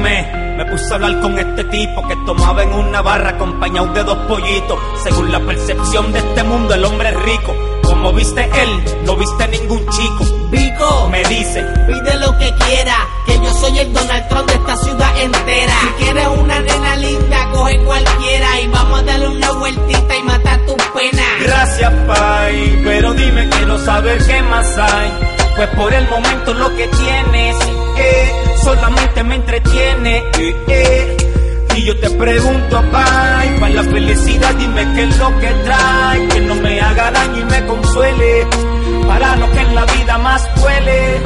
Me 0.00 0.64
puse 0.66 0.92
a 0.92 0.94
hablar 0.96 1.20
con 1.20 1.38
este 1.38 1.64
tipo 1.64 2.06
que 2.06 2.16
tomaba 2.24 2.62
en 2.62 2.72
una 2.72 3.02
barra 3.02 3.30
acompañado 3.30 3.92
de 3.92 4.04
dos 4.04 4.18
pollitos. 4.28 4.78
Según 5.02 5.32
la 5.32 5.40
percepción 5.40 6.12
de 6.12 6.20
este 6.20 6.42
mundo, 6.44 6.74
el 6.74 6.84
hombre 6.84 7.08
es 7.08 7.22
rico. 7.22 7.54
Como 7.82 8.12
viste 8.12 8.42
él, 8.42 9.04
no 9.04 9.16
viste 9.16 9.48
ningún 9.48 9.84
chico. 9.88 10.24
Vico, 10.50 11.08
Me 11.10 11.24
dice, 11.24 11.62
pide 11.86 12.16
lo 12.18 12.36
que 12.38 12.54
quiera, 12.54 12.96
que 13.26 13.34
yo 13.38 13.52
soy 13.54 13.78
el 13.78 13.92
Donald 13.92 14.28
Trump 14.28 14.48
de 14.48 14.54
esta 14.54 14.76
ciudad 14.76 15.20
entera. 15.20 15.72
Si 15.80 16.04
quieres 16.04 16.28
una 16.28 16.60
nena 16.60 16.96
linda, 16.96 17.50
coge 17.52 17.78
cualquiera 17.84 18.60
y 18.60 18.66
vamos 18.68 19.00
a 19.00 19.02
darle 19.02 19.28
una 19.28 19.52
vueltita 19.52 20.16
y 20.16 20.22
matar 20.22 20.60
tus 20.66 20.76
penas. 20.94 21.42
gracias, 21.42 21.92
pay, 22.06 22.82
pero 22.84 23.14
dime, 23.14 23.48
quiero 23.48 23.78
saber 23.78 24.24
qué 24.24 24.42
más 24.42 24.78
hay. 24.78 25.27
Pues 25.58 25.70
por 25.70 25.92
el 25.92 26.08
momento 26.08 26.54
lo 26.54 26.72
que 26.76 26.86
tienes, 26.86 27.56
eh, 27.96 28.44
solamente 28.62 29.24
me 29.24 29.34
entretiene, 29.34 30.18
eh, 30.38 30.56
eh. 30.68 31.16
Y 31.74 31.84
yo 31.84 31.98
te 31.98 32.10
pregunto, 32.10 32.80
pay, 32.92 33.58
para 33.58 33.74
la 33.74 33.82
felicidad 33.82 34.54
dime 34.54 34.86
qué 34.94 35.02
es 35.02 35.18
lo 35.18 35.36
que 35.40 35.48
trae, 35.48 36.28
que 36.28 36.40
no 36.42 36.54
me 36.54 36.80
haga 36.80 37.10
daño 37.10 37.40
y 37.40 37.44
me 37.46 37.66
consuele, 37.66 38.46
para 39.08 39.34
lo 39.34 39.50
que 39.50 39.60
en 39.60 39.74
la 39.74 39.84
vida 39.84 40.18
más 40.18 40.48
duele. 40.60 41.22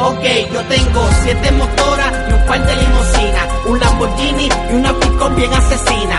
Ok, 0.00 0.52
yo 0.52 0.60
tengo 0.64 1.08
siete 1.22 1.50
motoras 1.52 2.12
y 2.28 2.32
un 2.34 2.44
par 2.44 2.66
de 2.66 2.76
limusinas, 2.76 3.48
un 3.64 3.80
Lamborghini 3.80 4.48
y 4.70 4.74
una 4.74 4.92
pick 4.92 5.34
bien 5.36 5.54
asesina. 5.54 6.09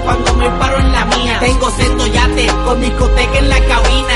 Cuando 0.00 0.34
me 0.34 0.50
paro 0.50 0.78
en 0.78 0.92
la 0.92 1.04
mía. 1.04 1.38
Tengo 1.40 1.70
sendo 1.70 2.06
yate 2.06 2.46
con 2.64 2.80
discoteca 2.80 3.38
en 3.38 3.48
la 3.48 3.60
cabina, 3.60 4.14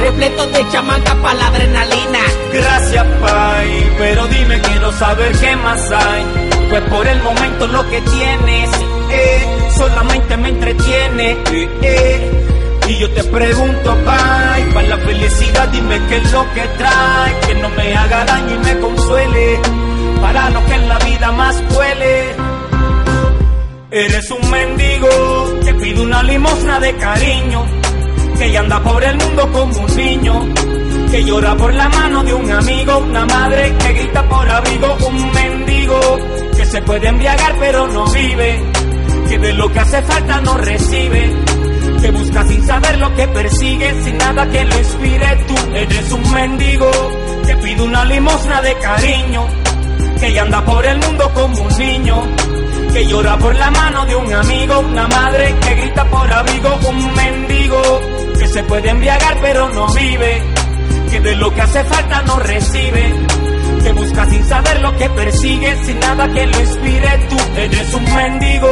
repletos 0.00 0.52
de 0.52 0.68
chamaca 0.70 1.14
para 1.22 1.34
la 1.34 1.46
adrenalina. 1.48 2.18
Gracias, 2.52 3.06
Pai, 3.20 3.92
pero 3.98 4.26
dime, 4.28 4.60
quiero 4.60 4.92
saber 4.92 5.32
qué 5.38 5.56
más 5.56 5.90
hay. 5.90 6.24
Pues 6.70 6.82
por 6.82 7.06
el 7.06 7.22
momento 7.22 7.66
lo 7.66 7.88
que 7.88 8.00
tienes, 8.00 8.70
eh, 9.10 9.68
solamente 9.76 10.36
me 10.36 10.48
entretiene, 10.50 11.32
eh, 11.32 11.68
eh. 11.82 12.44
Y 12.88 12.98
yo 12.98 13.10
te 13.10 13.22
pregunto, 13.24 13.96
Pai, 14.04 14.64
para 14.72 14.88
la 14.88 14.96
felicidad 14.98 15.68
dime 15.68 16.00
qué 16.08 16.16
es 16.16 16.32
lo 16.32 16.42
que 16.54 16.62
trae, 16.78 17.40
que 17.46 17.54
no 17.56 17.68
me 17.70 17.96
haga 17.96 18.24
daño 18.24 18.54
y 18.54 18.58
me 18.58 18.80
consuele, 18.80 19.60
para 20.22 20.50
lo 20.50 20.64
que 20.64 20.74
en 20.74 20.88
la 20.88 20.98
vida 20.98 21.32
más 21.32 21.68
duele. 21.68 22.47
Eres 23.90 24.30
un 24.30 24.50
mendigo 24.50 25.08
que 25.64 25.74
pide 25.74 26.02
una 26.02 26.22
limosna 26.22 26.78
de 26.78 26.94
cariño, 26.96 27.64
que 28.36 28.52
ya 28.52 28.60
anda 28.60 28.82
por 28.82 29.02
el 29.02 29.16
mundo 29.16 29.50
como 29.50 29.80
un 29.80 29.96
niño, 29.96 30.46
que 31.10 31.24
llora 31.24 31.56
por 31.56 31.72
la 31.72 31.88
mano 31.88 32.22
de 32.22 32.34
un 32.34 32.52
amigo, 32.52 32.98
una 32.98 33.24
madre 33.24 33.74
que 33.78 33.92
grita 33.94 34.28
por 34.28 34.46
abrigo, 34.46 34.94
un 35.08 35.32
mendigo 35.32 36.18
que 36.54 36.66
se 36.66 36.82
puede 36.82 37.08
embriagar 37.08 37.56
pero 37.58 37.86
no 37.86 38.04
vive, 38.08 38.62
que 39.26 39.38
de 39.38 39.54
lo 39.54 39.72
que 39.72 39.78
hace 39.78 40.02
falta 40.02 40.40
no 40.42 40.58
recibe, 40.58 41.32
que 42.02 42.10
busca 42.10 42.44
sin 42.46 42.66
saber 42.66 42.98
lo 42.98 43.14
que 43.14 43.26
persigue, 43.28 44.04
sin 44.04 44.18
nada 44.18 44.50
que 44.50 44.64
lo 44.66 44.78
inspire. 44.78 45.44
Tú 45.46 45.54
eres 45.74 46.12
un 46.12 46.32
mendigo 46.34 46.90
que 47.46 47.56
pide 47.56 47.82
una 47.82 48.04
limosna 48.04 48.60
de 48.60 48.74
cariño, 48.80 49.46
que 50.20 50.30
ya 50.34 50.42
anda 50.42 50.62
por 50.62 50.84
el 50.84 50.98
mundo 50.98 51.30
como 51.32 51.62
un 51.62 51.78
niño, 51.78 52.22
llora 53.08 53.38
por 53.38 53.54
la 53.56 53.70
mano 53.70 54.04
de 54.04 54.16
un 54.16 54.32
amigo, 54.32 54.80
una 54.80 55.08
madre 55.08 55.54
que 55.60 55.74
grita 55.74 56.04
por 56.04 56.30
abrigo, 56.30 56.78
un 56.88 57.14
mendigo 57.14 58.00
que 58.38 58.46
se 58.46 58.62
puede 58.64 58.90
embriagar 58.90 59.38
pero 59.40 59.68
no 59.70 59.86
vive, 59.94 60.42
que 61.10 61.20
de 61.20 61.36
lo 61.36 61.52
que 61.52 61.60
hace 61.62 61.84
falta 61.84 62.22
no 62.22 62.38
recibe, 62.38 63.14
que 63.82 63.92
busca 63.92 64.26
sin 64.26 64.44
saber 64.44 64.82
lo 64.82 64.96
que 64.96 65.08
persigue, 65.10 65.84
sin 65.84 66.00
nada 66.00 66.28
que 66.28 66.46
lo 66.46 66.60
inspire. 66.60 67.26
Tú 67.30 67.36
eres 67.56 67.94
un 67.94 68.04
mendigo, 68.04 68.70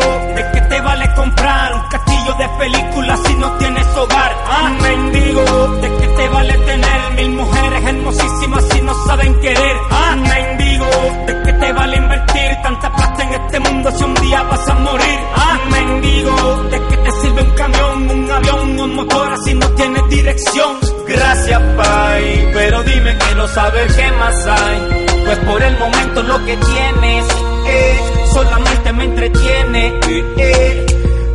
Gracias, 21.07 21.63
Pai, 21.77 22.51
pero 22.53 22.83
dime, 22.83 23.17
quiero 23.17 23.49
saber 23.49 23.87
qué 23.95 24.11
más 24.13 24.47
hay. 24.47 25.07
Pues 25.25 25.39
por 25.39 25.63
el 25.63 25.79
momento 25.79 26.23
lo 26.25 26.45
que 26.45 26.57
tienes, 26.57 27.25
eh, 27.67 28.01
solamente 28.33 28.93
me 28.93 29.05
entretiene, 29.05 29.87
eh, 29.87 30.35
eh. 30.39 30.87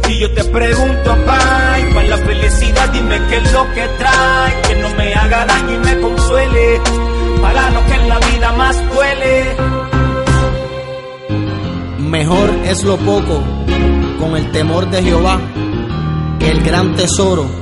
Y 0.10 0.20
yo 0.20 0.32
te 0.34 0.44
pregunto, 0.44 1.18
Pai, 1.26 1.94
para 1.94 2.08
la 2.10 2.18
felicidad 2.18 2.90
dime 2.90 3.20
qué 3.30 3.38
es 3.38 3.54
lo 3.54 3.74
que 3.74 3.88
trae, 3.98 4.62
que 4.68 4.76
no 4.76 4.90
me 4.96 5.14
haga 5.14 5.46
daño 5.46 5.74
y 5.74 5.80
me 5.80 6.02
consuele, 6.02 6.82
para 7.42 7.70
lo 7.72 7.86
que 7.86 7.94
en 7.94 8.10
la 8.10 8.20
vida 8.20 8.52
más 8.52 8.90
duele. 8.94 9.56
Mejor 11.98 12.50
es 12.66 12.84
lo 12.84 12.98
poco 12.98 13.42
con 14.20 14.36
el 14.36 14.52
temor 14.52 14.90
de 14.90 15.02
Jehová 15.02 15.40
que 16.40 16.52
el 16.52 16.62
gran 16.62 16.94
tesoro 16.96 17.62